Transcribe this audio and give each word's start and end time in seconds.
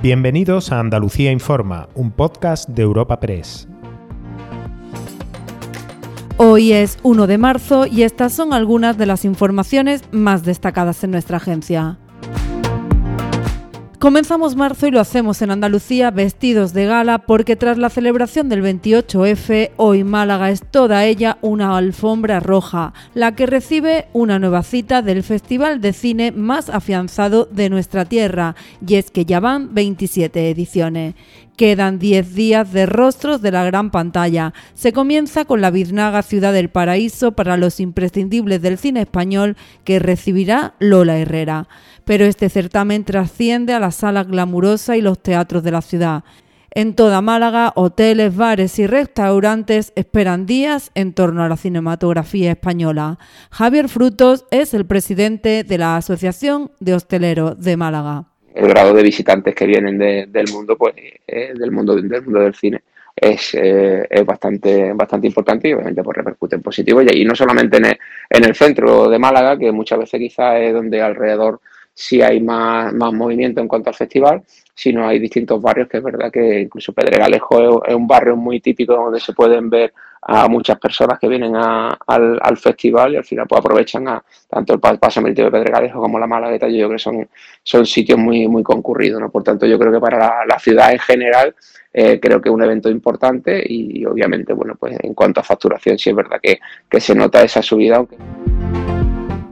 Bienvenidos 0.00 0.70
a 0.70 0.78
Andalucía 0.78 1.32
Informa, 1.32 1.88
un 1.96 2.12
podcast 2.12 2.68
de 2.68 2.82
Europa 2.82 3.18
Press. 3.18 3.66
Hoy 6.36 6.72
es 6.72 6.98
1 7.02 7.26
de 7.26 7.36
marzo 7.36 7.84
y 7.84 8.04
estas 8.04 8.32
son 8.32 8.52
algunas 8.52 8.96
de 8.96 9.06
las 9.06 9.24
informaciones 9.24 10.04
más 10.12 10.44
destacadas 10.44 11.02
en 11.02 11.10
nuestra 11.10 11.38
agencia. 11.38 11.98
Comenzamos 13.98 14.54
marzo 14.54 14.86
y 14.86 14.92
lo 14.92 15.00
hacemos 15.00 15.42
en 15.42 15.50
Andalucía 15.50 16.12
vestidos 16.12 16.72
de 16.72 16.86
gala 16.86 17.18
porque 17.18 17.56
tras 17.56 17.78
la 17.78 17.90
celebración 17.90 18.48
del 18.48 18.62
28F, 18.62 19.72
hoy 19.76 20.04
Málaga 20.04 20.50
es 20.50 20.62
toda 20.62 21.04
ella 21.04 21.38
una 21.42 21.76
alfombra 21.76 22.38
roja, 22.38 22.94
la 23.14 23.34
que 23.34 23.46
recibe 23.46 24.06
una 24.12 24.38
nueva 24.38 24.62
cita 24.62 25.02
del 25.02 25.24
festival 25.24 25.80
de 25.80 25.92
cine 25.92 26.30
más 26.30 26.70
afianzado 26.70 27.46
de 27.46 27.70
nuestra 27.70 28.04
tierra, 28.04 28.54
y 28.86 28.94
es 28.94 29.10
que 29.10 29.24
ya 29.24 29.40
van 29.40 29.74
27 29.74 30.48
ediciones. 30.48 31.16
Quedan 31.58 31.98
10 31.98 32.36
días 32.36 32.72
de 32.72 32.86
rostros 32.86 33.42
de 33.42 33.50
la 33.50 33.64
gran 33.64 33.90
pantalla. 33.90 34.54
Se 34.74 34.92
comienza 34.92 35.44
con 35.44 35.60
la 35.60 35.72
biznaga 35.72 36.22
Ciudad 36.22 36.52
del 36.52 36.70
Paraíso 36.70 37.32
para 37.32 37.56
los 37.56 37.80
imprescindibles 37.80 38.62
del 38.62 38.78
cine 38.78 39.00
español 39.00 39.56
que 39.82 39.98
recibirá 39.98 40.74
Lola 40.78 41.18
Herrera. 41.18 41.66
Pero 42.04 42.26
este 42.26 42.48
certamen 42.48 43.02
trasciende 43.02 43.72
a 43.72 43.80
la 43.80 43.90
sala 43.90 44.22
glamurosa 44.22 44.96
y 44.96 45.00
los 45.00 45.20
teatros 45.20 45.64
de 45.64 45.72
la 45.72 45.82
ciudad. 45.82 46.22
En 46.70 46.94
toda 46.94 47.22
Málaga, 47.22 47.72
hoteles, 47.74 48.36
bares 48.36 48.78
y 48.78 48.86
restaurantes 48.86 49.92
esperan 49.96 50.46
días 50.46 50.92
en 50.94 51.12
torno 51.12 51.42
a 51.42 51.48
la 51.48 51.56
cinematografía 51.56 52.52
española. 52.52 53.18
Javier 53.50 53.88
Frutos 53.88 54.44
es 54.52 54.74
el 54.74 54.86
presidente 54.86 55.64
de 55.64 55.78
la 55.78 55.96
Asociación 55.96 56.70
de 56.78 56.94
Hosteleros 56.94 57.58
de 57.58 57.76
Málaga 57.76 58.26
el 58.58 58.68
grado 58.68 58.92
de 58.92 59.02
visitantes 59.02 59.54
que 59.54 59.66
vienen 59.66 59.98
del 59.98 60.48
mundo, 60.52 60.76
pues 60.76 60.94
eh, 61.26 61.52
del 61.54 61.70
mundo 61.70 61.94
del 61.94 62.22
mundo 62.22 62.40
del 62.40 62.54
cine 62.54 62.82
es, 63.14 63.54
eh, 63.54 64.06
es, 64.10 64.26
bastante 64.26 64.92
bastante 64.92 65.26
importante 65.28 65.68
y 65.68 65.72
obviamente 65.72 66.02
pues 66.02 66.16
repercute 66.16 66.56
en 66.56 66.62
positivo. 66.62 67.00
Y, 67.02 67.24
no 67.24 67.34
solamente 67.34 67.76
en 67.76 67.86
el, 67.86 67.98
en 68.30 68.44
el, 68.44 68.54
centro 68.54 69.08
de 69.08 69.18
Málaga, 69.18 69.56
que 69.56 69.70
muchas 69.70 70.00
veces 70.00 70.18
quizás 70.20 70.60
es 70.60 70.72
donde 70.72 71.00
alrededor 71.00 71.60
sí 71.98 72.22
hay 72.22 72.40
más, 72.40 72.92
más 72.92 73.12
movimiento 73.12 73.60
en 73.60 73.66
cuanto 73.66 73.90
al 73.90 73.96
festival, 73.96 74.40
sino 74.72 75.08
hay 75.08 75.18
distintos 75.18 75.60
barrios 75.60 75.88
que 75.88 75.96
es 75.96 76.02
verdad 76.04 76.30
que 76.30 76.60
incluso 76.60 76.92
Pedregalejo 76.92 77.84
es, 77.84 77.92
un 77.92 78.06
barrio 78.06 78.36
muy 78.36 78.60
típico 78.60 78.94
donde 78.94 79.18
se 79.18 79.32
pueden 79.32 79.68
ver 79.68 79.92
a 80.22 80.46
muchas 80.46 80.78
personas 80.78 81.18
que 81.18 81.26
vienen 81.26 81.56
al, 81.56 81.98
al, 82.40 82.56
festival 82.56 83.14
y 83.14 83.16
al 83.16 83.24
final 83.24 83.48
pues 83.48 83.58
aprovechan 83.58 84.06
a 84.06 84.22
tanto 84.48 84.74
el 84.74 84.80
paso 84.80 85.20
marítimo 85.20 85.46
de 85.46 85.58
Pedregalejo 85.58 86.00
como 86.00 86.20
la 86.20 86.28
Malagueta, 86.28 86.68
yo 86.68 86.86
creo 86.86 86.90
que 86.90 86.98
son, 87.02 87.28
son 87.64 87.84
sitios 87.84 88.16
muy, 88.16 88.46
muy 88.46 88.62
concurridos, 88.62 89.20
¿no? 89.20 89.28
Por 89.28 89.42
tanto, 89.42 89.66
yo 89.66 89.76
creo 89.76 89.90
que 89.90 90.00
para 90.00 90.46
la, 90.46 90.58
ciudad 90.60 90.92
en 90.92 91.00
general 91.00 91.52
eh, 91.92 92.20
creo 92.20 92.40
que 92.40 92.48
es 92.48 92.54
un 92.54 92.62
evento 92.62 92.88
importante 92.88 93.60
y, 93.66 94.04
obviamente, 94.04 94.52
bueno, 94.52 94.76
pues 94.78 94.96
en 95.02 95.14
cuanto 95.14 95.40
a 95.40 95.42
facturación 95.42 95.98
sí 95.98 96.10
es 96.10 96.16
verdad 96.16 96.38
que, 96.40 96.60
que 96.88 97.00
se 97.00 97.16
nota 97.16 97.42
esa 97.42 97.60
subida, 97.60 97.96
aunque... 97.96 98.16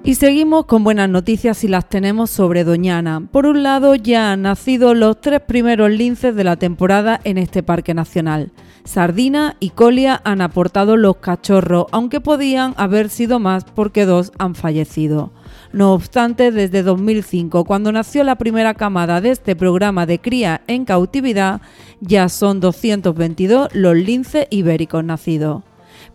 Y 0.07 0.15
seguimos 0.15 0.67
con 0.67 0.85
buenas 0.85 1.11
noticias 1.11 1.65
y 1.65 1.69
las 1.69 1.89
tenemos 1.89 2.31
sobre 2.31 2.63
Doñana. 2.63 3.27
Por 3.33 3.45
un 3.45 3.65
lado, 3.65 3.97
ya 3.97 4.31
han 4.31 4.43
nacido 4.43 4.95
los 4.95 5.21
tres 5.21 5.41
primeros 5.41 5.91
linces 5.91 6.37
de 6.37 6.45
la 6.45 6.55
temporada 6.55 7.21
en 7.25 7.39
este 7.39 7.65
parque 7.65 7.93
nacional. 7.93 8.53
Sardina 8.85 9.57
y 9.59 9.71
Colia 9.71 10.21
han 10.23 10.43
aportado 10.43 10.97
los 10.97 11.17
cachorros, 11.17 11.87
aunque 11.91 12.21
podían 12.21 12.73
haber 12.77 13.09
sido 13.09 13.41
más 13.41 13.65
porque 13.65 14.07
dos 14.07 14.31
han 14.39 14.55
fallecido. 14.55 15.33
No 15.73 15.93
obstante, 15.93 16.53
desde 16.53 16.85
2005, 16.85 17.65
cuando 17.65 17.91
nació 17.91 18.23
la 18.23 18.37
primera 18.37 18.75
camada 18.75 19.21
de 19.21 19.31
este 19.31 19.57
programa 19.57 20.07
de 20.07 20.21
cría 20.21 20.61
en 20.69 20.85
cautividad, 20.85 21.61
ya 22.01 22.29
son 22.29 22.61
222 22.61 23.71
los 23.73 23.97
linces 23.97 24.47
ibéricos 24.51 25.03
nacidos. 25.03 25.65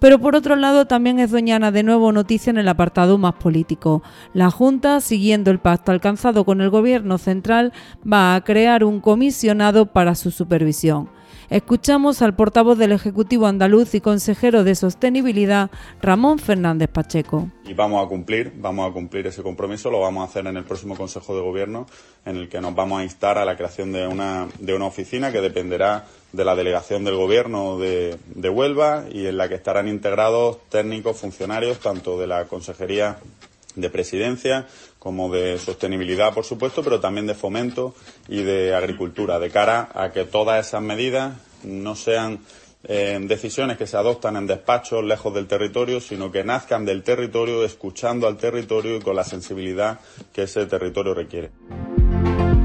Pero 0.01 0.17
por 0.17 0.35
otro 0.35 0.55
lado 0.55 0.87
también 0.87 1.19
es 1.19 1.29
doñana 1.29 1.71
de 1.71 1.83
nuevo 1.83 2.11
noticia 2.11 2.49
en 2.49 2.57
el 2.57 2.67
apartado 2.67 3.19
más 3.19 3.35
político. 3.35 4.01
La 4.33 4.49
Junta, 4.49 4.99
siguiendo 4.99 5.51
el 5.51 5.59
pacto 5.59 5.91
alcanzado 5.91 6.43
con 6.43 6.59
el 6.59 6.71
Gobierno 6.71 7.19
central, 7.19 7.71
va 8.11 8.33
a 8.33 8.43
crear 8.43 8.83
un 8.83 8.99
comisionado 8.99 9.85
para 9.85 10.15
su 10.15 10.31
supervisión. 10.31 11.07
Escuchamos 11.51 12.21
al 12.21 12.33
portavoz 12.33 12.77
del 12.77 12.93
Ejecutivo 12.93 13.45
andaluz 13.45 13.93
y 13.93 13.99
consejero 13.99 14.63
de 14.63 14.73
Sostenibilidad, 14.73 15.69
Ramón 16.01 16.39
Fernández 16.39 16.87
Pacheco. 16.87 17.49
Y 17.65 17.73
vamos 17.73 18.05
a 18.05 18.07
cumplir, 18.07 18.53
vamos 18.55 18.89
a 18.89 18.93
cumplir 18.93 19.27
ese 19.27 19.43
compromiso, 19.43 19.91
lo 19.91 19.99
vamos 19.99 20.21
a 20.21 20.29
hacer 20.29 20.47
en 20.47 20.55
el 20.55 20.63
próximo 20.63 20.95
Consejo 20.95 21.35
de 21.35 21.41
Gobierno, 21.41 21.87
en 22.23 22.37
el 22.37 22.47
que 22.47 22.61
nos 22.61 22.73
vamos 22.73 23.01
a 23.01 23.03
instar 23.03 23.37
a 23.37 23.43
la 23.43 23.57
creación 23.57 23.91
de 23.91 24.07
una, 24.07 24.47
de 24.59 24.73
una 24.73 24.85
oficina 24.85 25.33
que 25.33 25.41
dependerá 25.41 26.05
de 26.31 26.45
la 26.45 26.55
delegación 26.55 27.03
del 27.03 27.17
Gobierno 27.17 27.77
de, 27.77 28.17
de 28.33 28.49
Huelva 28.49 29.03
y 29.11 29.25
en 29.25 29.35
la 29.35 29.49
que 29.49 29.55
estarán 29.55 29.89
integrados 29.89 30.57
técnicos, 30.69 31.17
funcionarios, 31.17 31.79
tanto 31.79 32.17
de 32.17 32.27
la 32.27 32.45
Consejería 32.45 33.17
de 33.75 33.89
presidencia, 33.89 34.67
como 34.99 35.31
de 35.31 35.57
sostenibilidad, 35.57 36.33
por 36.33 36.45
supuesto, 36.45 36.83
pero 36.83 36.99
también 36.99 37.27
de 37.27 37.35
fomento 37.35 37.95
y 38.27 38.43
de 38.43 38.75
agricultura, 38.75 39.39
de 39.39 39.49
cara 39.49 39.89
a 39.93 40.11
que 40.11 40.25
todas 40.25 40.67
esas 40.67 40.81
medidas 40.81 41.33
no 41.63 41.95
sean 41.95 42.39
eh, 42.83 43.19
decisiones 43.21 43.77
que 43.77 43.87
se 43.87 43.97
adoptan 43.97 44.35
en 44.35 44.47
despachos 44.47 45.03
lejos 45.03 45.33
del 45.33 45.47
territorio, 45.47 46.01
sino 46.01 46.31
que 46.31 46.43
nazcan 46.43 46.85
del 46.85 47.03
territorio, 47.03 47.63
escuchando 47.63 48.27
al 48.27 48.37
territorio 48.37 48.97
y 48.97 49.01
con 49.01 49.15
la 49.15 49.23
sensibilidad 49.23 49.99
que 50.33 50.43
ese 50.43 50.65
territorio 50.65 51.13
requiere. 51.13 51.51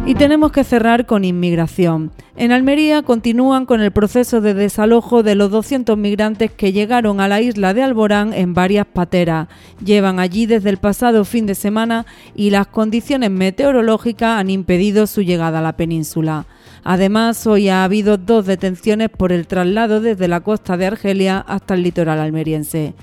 Y 0.06 0.14
tenemos 0.14 0.52
que 0.52 0.62
cerrar 0.62 1.04
con 1.04 1.24
inmigración. 1.24 2.12
En 2.36 2.52
Almería 2.52 3.02
continúan 3.02 3.66
con 3.66 3.80
el 3.80 3.90
proceso 3.90 4.40
de 4.40 4.54
desalojo 4.54 5.24
de 5.24 5.34
los 5.34 5.50
200 5.50 5.98
migrantes 5.98 6.52
que 6.52 6.72
llegaron 6.72 7.20
a 7.20 7.26
la 7.26 7.40
isla 7.40 7.74
de 7.74 7.82
Alborán 7.82 8.32
en 8.32 8.54
varias 8.54 8.86
pateras. 8.86 9.48
Llevan 9.84 10.20
allí 10.20 10.46
desde 10.46 10.70
el 10.70 10.76
pasado 10.76 11.24
fin 11.24 11.46
de 11.46 11.56
semana 11.56 12.06
y 12.36 12.50
las 12.50 12.68
condiciones 12.68 13.32
meteorológicas 13.32 14.38
han 14.38 14.48
impedido 14.48 15.08
su 15.08 15.22
llegada 15.22 15.58
a 15.58 15.62
la 15.62 15.76
península. 15.76 16.46
Además, 16.84 17.44
hoy 17.48 17.68
ha 17.68 17.82
habido 17.82 18.16
dos 18.16 18.46
detenciones 18.46 19.10
por 19.10 19.32
el 19.32 19.48
traslado 19.48 20.00
desde 20.00 20.28
la 20.28 20.38
costa 20.38 20.76
de 20.76 20.86
Argelia 20.86 21.38
hasta 21.48 21.74
el 21.74 21.82
litoral 21.82 22.20
almeriense. 22.20 22.94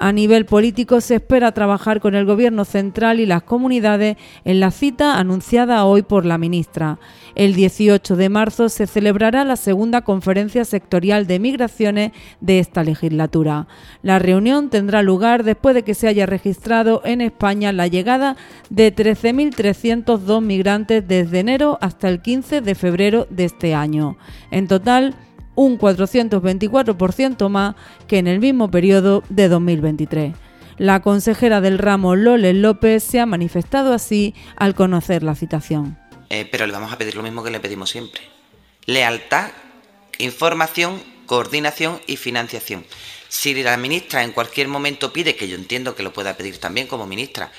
A 0.00 0.12
nivel 0.12 0.46
político 0.46 1.00
se 1.00 1.16
espera 1.16 1.50
trabajar 1.50 2.00
con 2.00 2.14
el 2.14 2.24
Gobierno 2.24 2.64
central 2.64 3.18
y 3.18 3.26
las 3.26 3.42
comunidades 3.42 4.16
en 4.44 4.60
la 4.60 4.70
cita 4.70 5.18
anunciada 5.18 5.84
hoy 5.84 6.02
por 6.02 6.24
la 6.24 6.38
ministra. 6.38 7.00
El 7.34 7.54
18 7.54 8.14
de 8.14 8.28
marzo 8.28 8.68
se 8.68 8.86
celebrará 8.86 9.44
la 9.44 9.56
segunda 9.56 10.02
conferencia 10.02 10.64
sectorial 10.64 11.26
de 11.26 11.40
migraciones 11.40 12.12
de 12.40 12.60
esta 12.60 12.84
legislatura. 12.84 13.66
La 14.02 14.20
reunión 14.20 14.70
tendrá 14.70 15.02
lugar 15.02 15.42
después 15.42 15.74
de 15.74 15.82
que 15.82 15.94
se 15.94 16.06
haya 16.06 16.26
registrado 16.26 17.02
en 17.04 17.20
España 17.20 17.72
la 17.72 17.88
llegada 17.88 18.36
de 18.70 18.94
13.302 18.94 20.40
migrantes 20.40 21.06
desde 21.08 21.40
enero 21.40 21.76
hasta 21.80 22.08
el 22.08 22.22
15 22.22 22.60
de 22.60 22.74
febrero 22.76 23.26
de 23.30 23.46
este 23.46 23.74
año. 23.74 24.16
En 24.52 24.68
total, 24.68 25.16
un 25.58 25.76
424% 25.76 27.48
más 27.48 27.74
que 28.06 28.18
en 28.18 28.28
el 28.28 28.38
mismo 28.38 28.70
periodo 28.70 29.24
de 29.28 29.48
2023. 29.48 30.34
La 30.76 31.02
consejera 31.02 31.60
del 31.60 31.78
ramo 31.78 32.14
Loles 32.14 32.54
López 32.54 33.02
se 33.02 33.18
ha 33.18 33.26
manifestado 33.26 33.92
así 33.92 34.36
al 34.54 34.76
conocer 34.76 35.24
la 35.24 35.34
citación. 35.34 35.98
Eh, 36.30 36.48
pero 36.48 36.64
le 36.64 36.72
vamos 36.72 36.92
a 36.92 36.98
pedir 36.98 37.16
lo 37.16 37.24
mismo 37.24 37.42
que 37.42 37.50
le 37.50 37.58
pedimos 37.58 37.90
siempre. 37.90 38.20
Lealtad, 38.86 39.50
información, 40.18 41.02
coordinación 41.26 42.00
y 42.06 42.18
financiación. 42.18 42.84
Si 43.28 43.60
la 43.60 43.76
ministra 43.76 44.22
en 44.22 44.30
cualquier 44.30 44.68
momento 44.68 45.12
pide, 45.12 45.34
que 45.34 45.48
yo 45.48 45.56
entiendo 45.56 45.96
que 45.96 46.04
lo 46.04 46.12
pueda 46.12 46.36
pedir 46.36 46.58
también 46.58 46.86
como 46.86 47.04
ministra, 47.08 47.50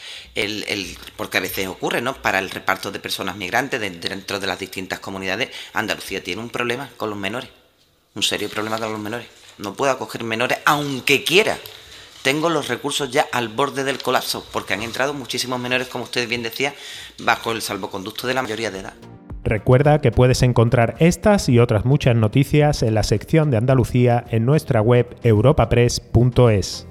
porque 1.18 1.38
a 1.38 1.42
veces 1.42 1.68
ocurre, 1.68 2.02
¿no? 2.02 2.16
Para 2.22 2.40
el 2.40 2.50
reparto 2.50 2.92
de 2.92 3.00
personas 3.00 3.36
migrantes 3.36 3.82
dentro 3.82 4.40
de 4.40 4.48
las 4.48 4.58
distintas 4.58 5.00
comunidades, 5.00 5.50
Andalucía 5.74 6.24
tiene 6.24 6.42
un 6.42 6.50
problema 6.50 6.90
con 6.96 7.10
los 7.10 7.20
menores 7.20 7.59
un 8.16 8.24
serio 8.24 8.50
problema 8.50 8.78
con 8.78 8.92
los 8.92 9.02
menores. 9.02 9.28
No 9.58 9.74
puedo 9.74 9.92
acoger 9.92 10.24
menores 10.24 10.60
aunque 10.66 11.24
quiera. 11.24 11.58
Tengo 12.22 12.50
los 12.50 12.68
recursos 12.68 13.10
ya 13.12 13.28
al 13.32 13.48
borde 13.48 13.84
del 13.84 14.00
colapso 14.00 14.46
porque 14.52 14.74
han 14.74 14.84
entrado 14.84 15.14
muchísimos 15.14 15.60
menores, 15.60 15.88
como 15.88 16.04
usted 16.04 16.28
bien 16.28 16.44
decía, 16.44 16.74
bajo 17.20 17.52
el 17.52 17.62
salvoconducto 17.62 18.28
de 18.28 18.34
la 18.34 18.42
mayoría 18.42 18.72
de 18.72 18.80
edad. 18.80 18.94
Recuerda 19.44 20.02
que 20.02 20.12
puedes 20.12 20.44
encontrar 20.44 20.96
estas 21.00 21.48
y 21.48 21.60
otras 21.60 21.86
muchas 21.86 22.16
noticias 22.16 22.84
en 22.84 22.94
la 22.94 23.04
sección 23.04 23.52
de 23.52 23.58
Andalucía 23.58 24.26
en 24.30 24.46
nuestra 24.46 24.82
web 24.82 25.16
europapress.es. 25.24 26.89